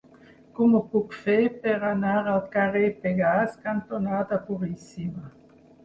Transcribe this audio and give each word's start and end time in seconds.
Com 0.59 0.71
ho 0.77 0.79
puc 0.93 1.13
fer 1.25 1.35
per 1.67 1.75
anar 1.91 2.15
al 2.33 2.41
carrer 2.57 2.83
Pegàs 3.07 3.63
cantonada 3.69 4.45
Puríssima? 4.51 5.33